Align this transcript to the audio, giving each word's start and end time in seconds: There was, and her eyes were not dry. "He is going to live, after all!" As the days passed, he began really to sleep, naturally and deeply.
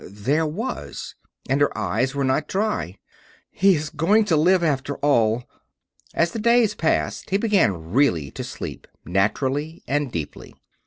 There 0.03 0.47
was, 0.47 1.13
and 1.47 1.61
her 1.61 1.77
eyes 1.77 2.15
were 2.15 2.23
not 2.23 2.47
dry. 2.47 2.97
"He 3.51 3.75
is 3.75 3.91
going 3.91 4.25
to 4.25 4.35
live, 4.35 4.63
after 4.63 4.95
all!" 4.95 5.43
As 6.15 6.31
the 6.31 6.39
days 6.39 6.73
passed, 6.73 7.29
he 7.29 7.37
began 7.37 7.91
really 7.91 8.31
to 8.31 8.43
sleep, 8.43 8.87
naturally 9.05 9.83
and 9.87 10.11
deeply. 10.11 10.55